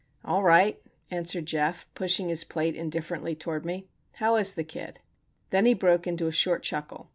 [0.25, 0.81] "All right,"
[1.11, 3.85] answered Geof, pushing his plate indifferently toward me.
[4.13, 4.97] "How is the kid?"
[5.51, 7.09] Then he broke into a short chuckle.